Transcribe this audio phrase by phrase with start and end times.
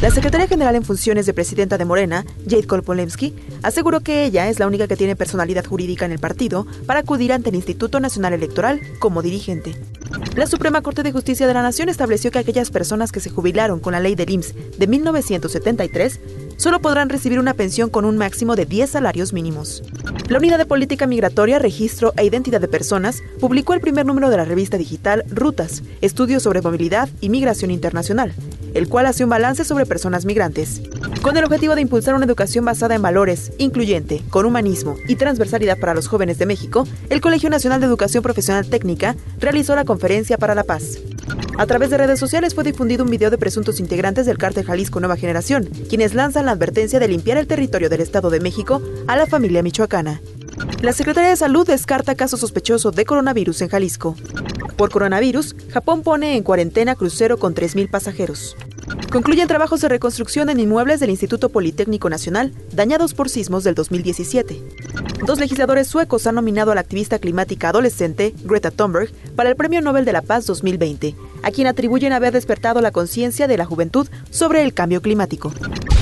[0.00, 4.58] La secretaria general en funciones de presidenta de Morena, Jade Kolpolemsky, aseguró que ella es
[4.58, 8.32] la única que tiene personalidad jurídica en el partido para acudir ante el Instituto Nacional
[8.32, 9.76] Electoral como dirigente.
[10.36, 13.78] La Suprema Corte de Justicia de la Nación estableció que aquellas personas que se jubilaron
[13.78, 16.20] con la ley del IMSS de 1973
[16.56, 19.82] solo podrán recibir una pensión con un máximo de 10 salarios mínimos.
[20.28, 24.38] La Unidad de Política Migratoria, Registro e Identidad de Personas publicó el primer número de
[24.38, 28.32] la revista digital Rutas, Estudios sobre Movilidad y Migración Internacional,
[28.74, 30.82] el cual hace un balance sobre personas migrantes.
[31.22, 35.78] Con el objetivo de impulsar una educación basada en valores, incluyente, con humanismo y transversalidad
[35.78, 40.38] para los jóvenes de México, el Colegio Nacional de Educación Profesional Técnica realizó la Conferencia
[40.38, 40.98] para la Paz.
[41.58, 45.00] A través de redes sociales fue difundido un video de presuntos integrantes del cártel Jalisco
[45.00, 49.16] Nueva Generación, quienes lanzan la advertencia de limpiar el territorio del Estado de México a
[49.16, 50.20] la familia michoacana.
[50.80, 54.16] La Secretaría de Salud descarta caso sospechoso de coronavirus en Jalisco.
[54.80, 58.56] Por coronavirus, Japón pone en cuarentena crucero con 3.000 pasajeros.
[59.12, 64.58] Concluyen trabajos de reconstrucción en inmuebles del Instituto Politécnico Nacional dañados por sismos del 2017.
[65.26, 69.82] Dos legisladores suecos han nominado a la activista climática adolescente Greta Thunberg para el Premio
[69.82, 74.08] Nobel de la Paz 2020, a quien atribuyen haber despertado la conciencia de la juventud
[74.30, 75.52] sobre el cambio climático.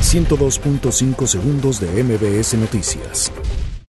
[0.00, 3.32] 102.5 segundos de MBS Noticias.